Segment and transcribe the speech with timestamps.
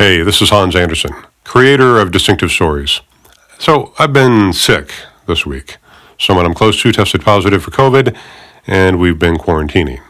[0.00, 1.12] Hey, this is Hans Anderson,
[1.44, 3.02] creator of Distinctive Stories.
[3.58, 4.94] So, I've been sick
[5.26, 5.76] this week.
[6.18, 8.16] Someone I'm close to tested positive for COVID,
[8.66, 10.00] and we've been quarantining.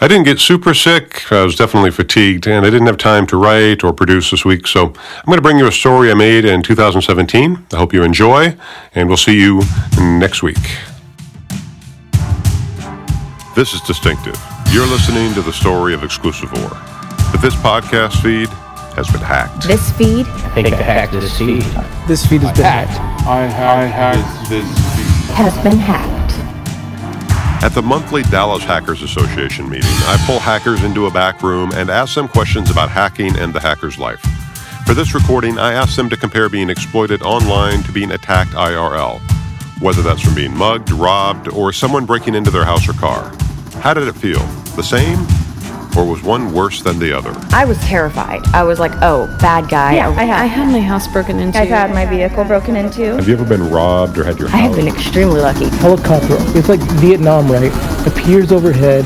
[0.00, 3.36] I didn't get super sick, I was definitely fatigued, and I didn't have time to
[3.36, 6.44] write or produce this week, so I'm going to bring you a story I made
[6.44, 7.66] in 2017.
[7.72, 8.56] I hope you enjoy,
[8.94, 9.62] and we'll see you
[9.98, 10.62] next week.
[13.56, 14.40] This is Distinctive.
[14.70, 16.70] You're listening to the story of Exclusive War.
[17.32, 18.48] But this podcast feed
[19.04, 19.66] has been hacked.
[19.66, 21.62] This feed I think I hacked this feed.
[22.06, 23.00] This feed has been hacked.
[23.26, 25.34] I hacked this feed.
[25.36, 26.34] has been hacked.
[27.64, 31.88] At the monthly Dallas Hackers Association meeting, I pull hackers into a back room and
[31.88, 34.20] ask them questions about hacking and the hacker's life.
[34.86, 39.20] For this recording, I asked them to compare being exploited online to being attacked IRL,
[39.80, 43.32] whether that's from being mugged, robbed, or someone breaking into their house or car.
[43.80, 44.44] How did it feel?
[44.76, 45.26] The same?
[45.96, 47.34] Or was one worse than the other?
[47.52, 48.46] I was terrified.
[48.54, 49.96] I was like, oh, bad guy.
[49.96, 50.42] Yeah, I have.
[50.42, 51.58] I had my house broken into.
[51.58, 53.16] I've had my vehicle broken into.
[53.16, 54.60] Have you ever been robbed or had your house?
[54.60, 55.68] I have been extremely lucky.
[55.78, 56.36] Helicopter.
[56.56, 57.72] It's like Vietnam, right?
[58.06, 59.04] Appears overhead.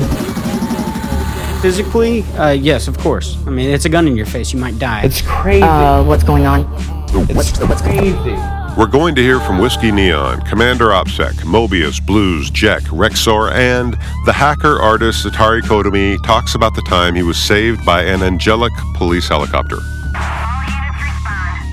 [1.61, 3.37] Physically, uh, yes, of course.
[3.47, 4.53] I mean, it's a gun in your face.
[4.53, 5.01] You might die.
[5.03, 5.63] It's crazy.
[5.63, 6.67] Uh, what's going on?
[7.11, 8.54] it's crazy.
[8.77, 13.93] We're going to hear from Whiskey Neon, Commander OPSEC, Mobius, Blues, Jack, Rexor, and
[14.25, 18.73] the hacker artist Atari Kotomi talks about the time he was saved by an angelic
[18.95, 19.77] police helicopter.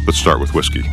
[0.06, 0.84] Let's start with Whiskey.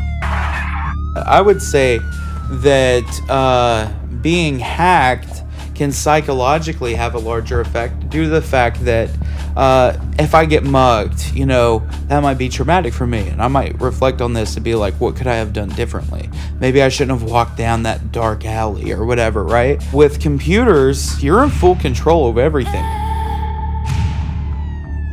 [1.16, 3.94] I would say that uh,
[4.24, 5.44] being hacked
[5.76, 9.12] can psychologically have a larger effect due to the fact that
[9.56, 13.28] uh, if I get mugged, you know, that might be traumatic for me.
[13.28, 16.30] And I might reflect on this and be like, what could I have done differently?
[16.60, 19.82] Maybe I shouldn't have walked down that dark alley or whatever, right?
[19.94, 22.84] With computers, you're in full control of everything.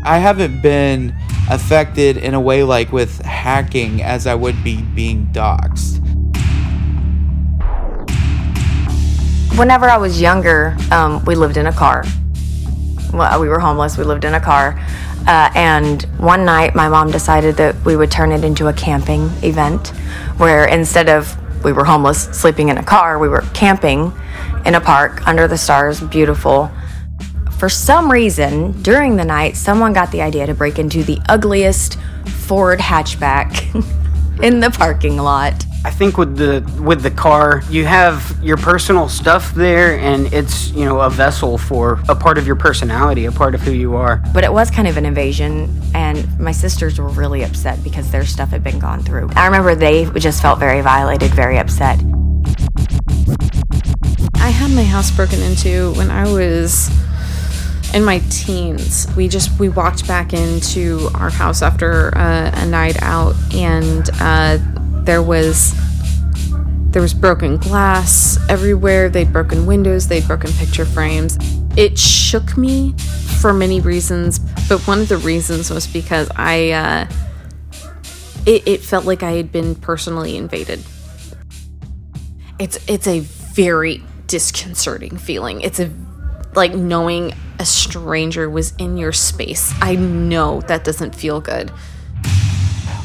[0.04, 1.14] I haven't been
[1.50, 5.96] affected in a way like with hacking as I would be being doxxed.
[9.56, 12.04] Whenever I was younger, um, we lived in a car.
[13.12, 13.96] Well, we were homeless.
[13.96, 14.78] We lived in a car.
[15.26, 19.30] Uh, and one night, my mom decided that we would turn it into a camping
[19.42, 19.88] event
[20.38, 24.12] where instead of we were homeless sleeping in a car, we were camping
[24.64, 26.70] in a park under the stars, beautiful.
[27.58, 31.98] For some reason, during the night, someone got the idea to break into the ugliest
[32.46, 33.74] Ford hatchback
[34.42, 35.64] in the parking lot.
[35.86, 40.72] I think with the with the car, you have your personal stuff there, and it's
[40.72, 43.94] you know a vessel for a part of your personality, a part of who you
[43.94, 44.20] are.
[44.34, 48.26] But it was kind of an invasion, and my sisters were really upset because their
[48.26, 49.30] stuff had been gone through.
[49.36, 52.00] I remember they just felt very violated, very upset.
[54.34, 56.90] I had my house broken into when I was
[57.94, 59.06] in my teens.
[59.16, 64.58] We just we walked back into our house after uh, a night out, and uh,
[65.06, 65.72] there was
[66.90, 69.08] there was broken glass everywhere.
[69.08, 70.08] They'd broken windows.
[70.08, 71.38] They'd broken picture frames.
[71.76, 72.94] It shook me
[73.40, 77.08] for many reasons, but one of the reasons was because I uh,
[78.46, 80.82] it, it felt like I had been personally invaded.
[82.58, 85.60] It's it's a very disconcerting feeling.
[85.60, 85.90] It's a
[86.54, 89.72] like knowing a stranger was in your space.
[89.80, 91.70] I know that doesn't feel good.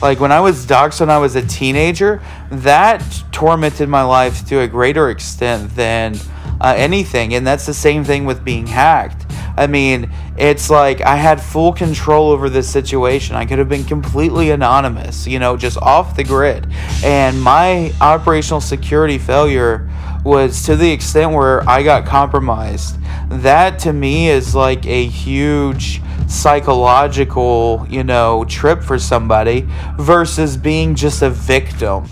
[0.01, 4.61] Like when I was doxxed when I was a teenager, that tormented my life to
[4.61, 6.15] a greater extent than
[6.59, 7.33] uh, anything.
[7.35, 9.25] And that's the same thing with being hacked.
[9.57, 13.35] I mean, it's like I had full control over this situation.
[13.35, 16.67] I could have been completely anonymous, you know, just off the grid.
[17.03, 19.89] And my operational security failure
[20.23, 22.97] was to the extent where I got compromised.
[23.29, 29.67] That to me is like a huge psychological, you know, trip for somebody
[29.97, 32.05] versus being just a victim.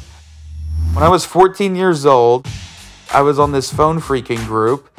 [0.93, 2.47] When I was 14 years old,
[3.13, 4.89] I was on this phone phreaking group.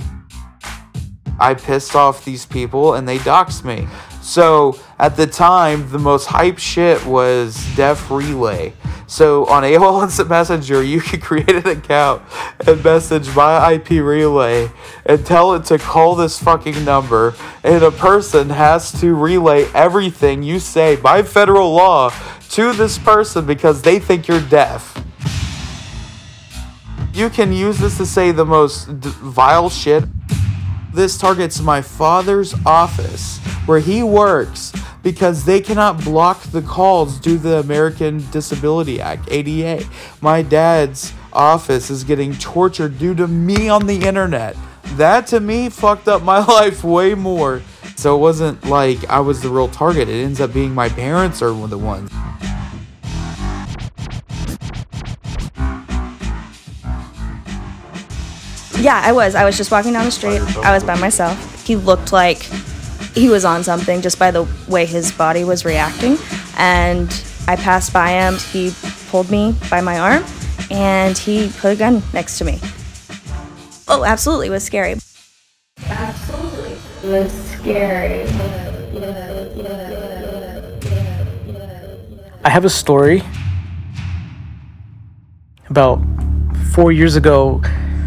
[1.40, 3.88] I pissed off these people and they doxed me.
[4.22, 8.74] So at the time, the most hype shit was Def Relay.
[9.10, 12.22] So on AOL Instant Messenger, you could create an account
[12.64, 14.70] and message my IP relay
[15.04, 17.34] and tell it to call this fucking number,
[17.64, 22.12] and a person has to relay everything you say by federal law
[22.50, 24.96] to this person because they think you're deaf.
[27.12, 30.04] You can use this to say the most d- vile shit.
[30.92, 34.72] This targets my father's office where he works
[35.02, 39.86] because they cannot block the calls due to the American Disability Act, ADA.
[40.20, 44.56] My dad's office is getting tortured due to me on the internet.
[44.96, 47.62] That to me fucked up my life way more.
[47.96, 50.08] So it wasn't like I was the real target.
[50.08, 52.10] It ends up being my parents are the ones.
[58.80, 59.34] Yeah, I was.
[59.34, 60.40] I was just walking down the street.
[60.58, 61.66] I was by myself.
[61.66, 62.38] He looked like
[63.14, 66.16] he was on something just by the way his body was reacting.
[66.56, 67.12] And
[67.46, 68.36] I passed by him.
[68.36, 68.72] He
[69.08, 70.24] pulled me by my arm
[70.70, 72.58] and he put a gun next to me.
[73.86, 74.46] Oh, absolutely.
[74.46, 74.96] It was scary.
[75.84, 76.78] Absolutely.
[77.04, 78.26] It was scary.
[82.42, 83.22] I have a story
[85.68, 86.00] about
[86.72, 87.62] four years ago.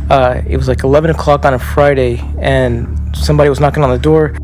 [0.10, 4.00] Uh, it was like 11 o'clock on a Friday, and somebody was knocking on the
[4.00, 4.36] door.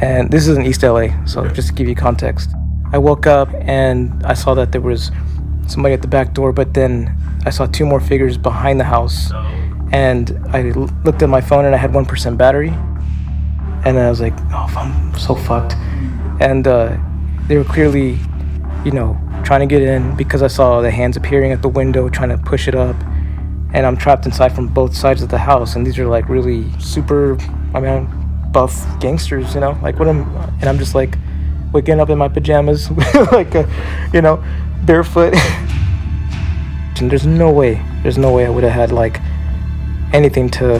[0.00, 2.50] And this is in East LA, so just to give you context.
[2.92, 5.10] I woke up and I saw that there was
[5.66, 7.14] somebody at the back door, but then
[7.44, 9.30] I saw two more figures behind the house.
[9.90, 10.62] And I
[11.04, 12.70] looked at my phone and I had 1% battery.
[13.84, 15.74] And I was like, oh, I'm so fucked.
[16.40, 16.96] And uh,
[17.46, 18.18] they were clearly,
[18.84, 22.08] you know, trying to get in because I saw the hands appearing at the window,
[22.08, 22.96] trying to push it up.
[23.72, 25.76] And I'm trapped inside from both sides of the house.
[25.76, 27.38] And these are like really super,
[27.74, 28.08] I mean,
[28.52, 29.78] buff gangsters, you know?
[29.82, 30.22] Like, what am,
[30.60, 31.16] and I'm just like
[31.72, 32.90] waking up in my pajamas,
[33.32, 33.68] like, a,
[34.12, 34.42] you know,
[34.84, 35.34] barefoot.
[37.00, 39.20] and there's no way, there's no way I would have had like
[40.12, 40.78] anything to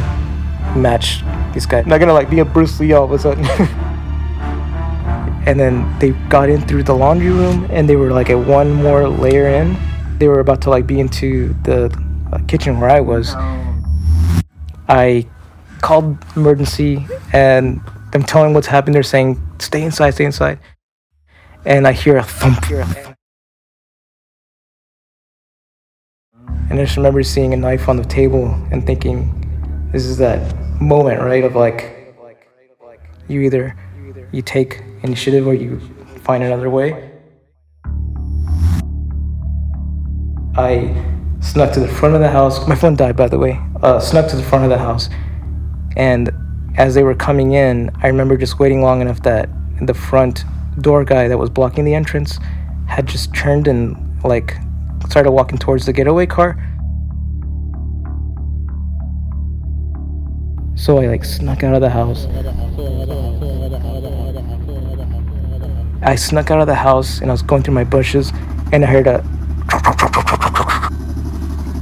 [0.77, 1.85] match these guys.
[1.85, 3.45] I'm not gonna like be a Bruce Lee all of a sudden.
[5.47, 8.73] and then they got in through the laundry room and they were like at one
[8.73, 9.77] more layer in.
[10.19, 11.89] They were about to like be into the
[12.33, 13.35] uh, kitchen where I was.
[14.89, 15.27] I
[15.81, 17.81] called emergency and
[18.15, 18.95] I'm telling what's happened.
[18.95, 20.59] They're saying, stay inside, stay inside.
[21.65, 22.69] And I hear a thump.
[26.71, 30.55] And I just remember seeing a knife on the table and thinking, this is that
[30.81, 31.45] moment, right?
[31.45, 31.95] Of like,
[33.29, 33.77] you either
[34.33, 35.81] you take initiative or you
[36.23, 37.13] find another way.
[40.57, 42.67] I snuck to the front of the house.
[42.67, 43.61] My phone died, by the way.
[43.83, 45.09] Uh, snuck to the front of the house,
[45.97, 46.31] and
[46.77, 49.49] as they were coming in, I remember just waiting long enough that
[49.83, 50.45] the front
[50.81, 52.39] door guy that was blocking the entrance
[52.87, 54.57] had just turned and like
[55.09, 56.57] started walking towards the getaway car.
[60.77, 62.27] So I like snuck out of the house.
[66.03, 68.33] I snuck out of the house and I was going through my bushes
[68.73, 69.25] and I heard a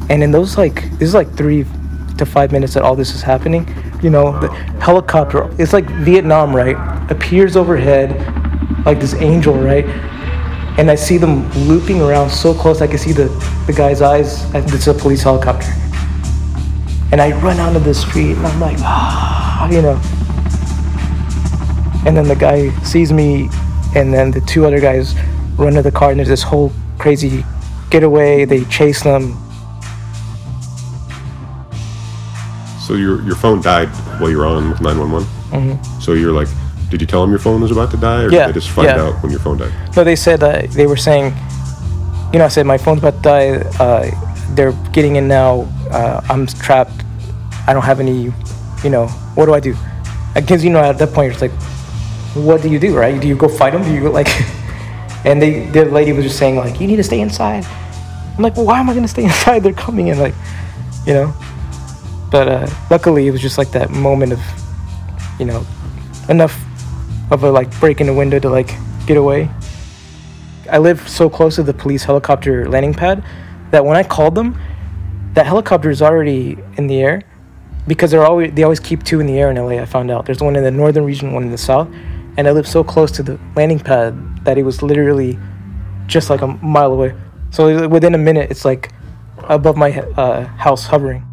[0.08, 1.64] and in those like this is like three
[2.18, 3.66] to five minutes that all this is happening,
[4.02, 4.48] you know, the
[4.80, 6.76] helicopter it's like Vietnam, right?
[7.10, 8.14] Appears overhead
[8.86, 9.84] like this angel, right?
[10.78, 13.28] And I see them looping around so close I can see the,
[13.66, 14.44] the guy's eyes.
[14.54, 15.72] It's a police helicopter.
[17.12, 19.98] And I run out of the street and I'm like, ah, you know.
[22.06, 23.48] And then the guy sees me,
[23.96, 25.14] and then the two other guys
[25.56, 27.44] run to the car, and there's this whole crazy
[27.90, 28.44] getaway.
[28.44, 29.36] They chase them.
[32.86, 33.88] So your your phone died
[34.20, 35.26] while you were on with 911.
[35.50, 36.02] Mhm.
[36.02, 36.48] So you're like,
[36.90, 38.70] did you tell them your phone was about to die, or Yeah, did they just
[38.70, 39.02] find yeah.
[39.02, 39.72] out when your phone died?
[39.96, 41.34] No, they said uh, they were saying,
[42.32, 43.48] you know, I said my phone's about to die.
[43.84, 44.10] Uh,
[44.54, 45.66] they're getting in now.
[45.90, 46.98] Uh, I'm trapped.
[47.66, 48.30] I don't have any.
[48.84, 49.74] You know, what do I do?
[50.34, 51.54] Because you know, at that point, it's like,
[52.34, 53.20] what do you do, right?
[53.20, 53.82] Do you go fight them?
[53.82, 54.28] Do you go like?
[55.24, 57.64] and they, the lady was just saying like, you need to stay inside.
[58.36, 59.64] I'm like, well, why am I gonna stay inside?
[59.64, 60.34] They're coming in, like,
[61.04, 61.34] you know.
[62.30, 64.40] But uh, luckily, it was just like that moment of,
[65.38, 65.64] you know,
[66.28, 66.60] enough
[67.30, 68.74] of a like breaking the window to like
[69.06, 69.50] get away.
[70.70, 73.24] I live so close to the police helicopter landing pad
[73.70, 74.58] that when I called them,
[75.34, 77.22] that helicopter is already in the air
[77.86, 79.82] because they're always they always keep two in the air in LA.
[79.82, 81.88] I found out there's one in the northern region, one in the south,
[82.36, 85.38] and I live so close to the landing pad that it was literally
[86.06, 87.14] just like a mile away.
[87.50, 88.92] So within a minute, it's like
[89.44, 91.25] above my uh, house hovering.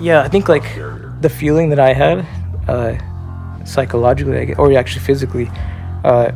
[0.00, 0.76] Yeah, I think like
[1.20, 2.24] the feeling that I had
[2.68, 5.50] uh, psychologically, I guess, or actually physically,
[6.04, 6.30] uh,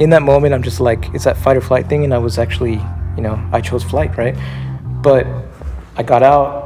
[0.00, 2.38] in that moment, I'm just like it's that fight or flight thing, and I was
[2.38, 2.80] actually,
[3.16, 4.34] you know, I chose flight, right?
[5.02, 5.26] But
[5.96, 6.62] I got out.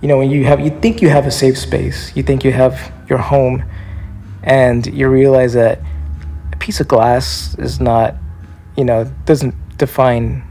[0.00, 2.52] You know, when you have, you think you have a safe space, you think you
[2.52, 3.64] have your home,
[4.44, 5.80] and you realize that
[6.52, 8.14] a piece of glass is not,
[8.76, 10.47] you know, doesn't define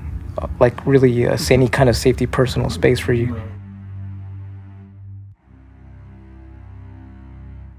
[0.59, 3.39] like really uh, any kind of safety personal space for you.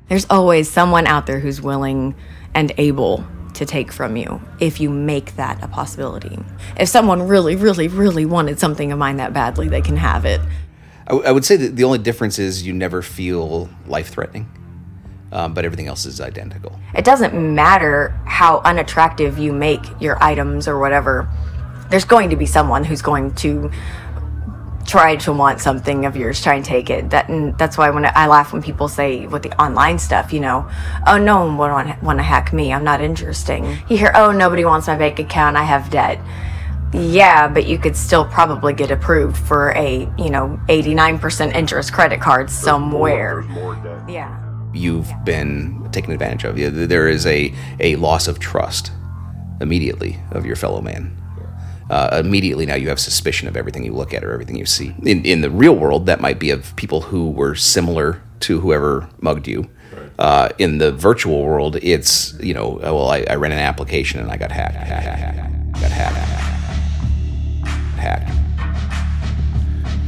[0.09, 2.15] There's always someone out there who's willing
[2.55, 6.39] and able to take from you if you make that a possibility.
[6.79, 10.41] If someone really, really, really wanted something of mine that badly, they can have it.
[11.07, 14.49] I, w- I would say that the only difference is you never feel life threatening,
[15.33, 16.79] um, but everything else is identical.
[16.95, 21.29] It doesn't matter how unattractive you make your items or whatever.
[21.91, 23.71] There's going to be someone who's going to
[24.87, 27.11] try to want something of yours, try and take it.
[27.11, 30.41] That and that's why when I laugh when people say with the online stuff, you
[30.41, 30.69] know,
[31.07, 32.73] oh no one would want want to hack me.
[32.73, 33.65] I'm not interesting.
[33.89, 35.57] You hear, oh nobody wants my bank account.
[35.57, 36.19] I have debt.
[36.95, 42.19] Yeah, but you could still probably get approved for a you know 89% interest credit
[42.21, 43.43] card somewhere.
[44.09, 44.45] Yeah.
[44.73, 46.59] You've been taken advantage of.
[46.59, 48.91] You- There is a, a loss of trust
[49.61, 51.15] immediately of your fellow man.
[51.91, 54.95] Uh, immediately now you have suspicion of everything you look at or everything you see.
[55.05, 59.09] In, in the real world, that might be of people who were similar to whoever
[59.21, 59.71] mugged you.
[60.19, 64.21] Uh, in the virtual world, it's, you know, oh, well, I, I ran an application
[64.21, 64.75] and I got hacked.
[64.75, 66.17] hacked, hacked, hacked, got hacked.
[67.99, 68.31] Hacked.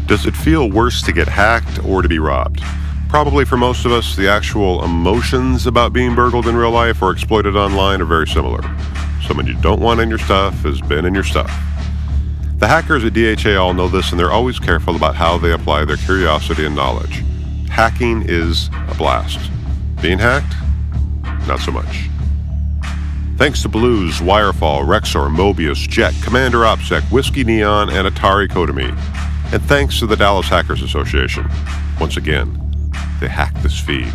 [0.09, 2.61] Does it feel worse to get hacked or to be robbed?
[3.09, 7.13] Probably for most of us, the actual emotions about being burgled in real life or
[7.13, 8.63] exploited online are very similar.
[9.27, 11.51] Someone you don't want in your stuff has been in your stuff.
[12.61, 15.87] The hackers at DHA all know this and they're always careful about how they apply
[15.87, 17.25] their curiosity and knowledge.
[17.71, 19.51] Hacking is a blast.
[20.03, 20.55] Being hacked?
[21.49, 22.11] Not so much.
[23.39, 28.91] Thanks to Blues, Wirefall, Rexor, Mobius, Jet, Commander OPSEC, Whiskey Neon, and Atari Kodami.
[29.55, 31.49] And thanks to the Dallas Hackers Association.
[31.99, 32.61] Once again,
[33.21, 34.13] they hacked this feed.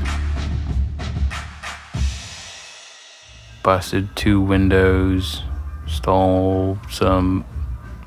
[3.63, 5.41] Busted two windows,
[5.87, 7.43] stole some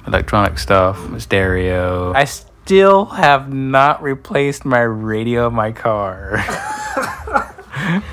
[0.08, 2.12] electronic stuff, stereo.
[2.14, 6.36] I still have not replaced my radio in my car.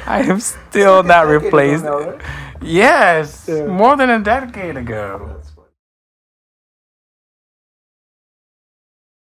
[0.05, 1.85] I have still not replaced.
[2.61, 5.34] Yes, more than a decade ago.